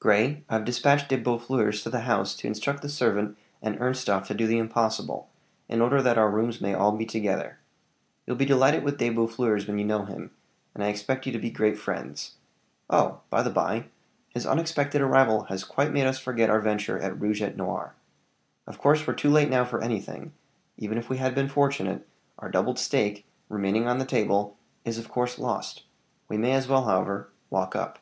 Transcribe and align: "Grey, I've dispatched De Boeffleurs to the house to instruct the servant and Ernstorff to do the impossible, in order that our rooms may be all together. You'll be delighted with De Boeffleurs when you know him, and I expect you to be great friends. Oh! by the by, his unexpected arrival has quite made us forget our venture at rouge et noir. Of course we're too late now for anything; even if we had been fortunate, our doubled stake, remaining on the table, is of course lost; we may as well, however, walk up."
"Grey, 0.00 0.42
I've 0.48 0.64
dispatched 0.64 1.10
De 1.10 1.18
Boeffleurs 1.18 1.82
to 1.82 1.90
the 1.90 2.00
house 2.08 2.34
to 2.36 2.46
instruct 2.46 2.80
the 2.80 2.88
servant 2.88 3.36
and 3.60 3.78
Ernstorff 3.78 4.26
to 4.28 4.32
do 4.32 4.46
the 4.46 4.56
impossible, 4.56 5.28
in 5.68 5.82
order 5.82 6.00
that 6.00 6.16
our 6.16 6.30
rooms 6.30 6.62
may 6.62 6.70
be 6.70 6.74
all 6.76 6.96
together. 6.96 7.58
You'll 8.24 8.36
be 8.38 8.46
delighted 8.46 8.84
with 8.84 8.96
De 8.96 9.10
Boeffleurs 9.10 9.66
when 9.66 9.78
you 9.78 9.84
know 9.84 10.06
him, 10.06 10.30
and 10.74 10.82
I 10.82 10.86
expect 10.88 11.26
you 11.26 11.32
to 11.32 11.38
be 11.38 11.50
great 11.50 11.76
friends. 11.76 12.36
Oh! 12.88 13.20
by 13.28 13.42
the 13.42 13.50
by, 13.50 13.88
his 14.30 14.46
unexpected 14.46 15.02
arrival 15.02 15.42
has 15.50 15.62
quite 15.62 15.92
made 15.92 16.06
us 16.06 16.18
forget 16.18 16.48
our 16.48 16.60
venture 16.62 16.98
at 16.98 17.20
rouge 17.20 17.42
et 17.42 17.58
noir. 17.58 17.94
Of 18.66 18.78
course 18.78 19.06
we're 19.06 19.12
too 19.12 19.28
late 19.28 19.50
now 19.50 19.66
for 19.66 19.82
anything; 19.84 20.32
even 20.78 20.96
if 20.96 21.10
we 21.10 21.18
had 21.18 21.34
been 21.34 21.50
fortunate, 21.50 22.08
our 22.38 22.48
doubled 22.48 22.78
stake, 22.78 23.26
remaining 23.50 23.86
on 23.86 23.98
the 23.98 24.06
table, 24.06 24.56
is 24.86 24.96
of 24.96 25.10
course 25.10 25.38
lost; 25.38 25.82
we 26.30 26.38
may 26.38 26.52
as 26.52 26.66
well, 26.66 26.84
however, 26.84 27.28
walk 27.50 27.76
up." 27.76 27.98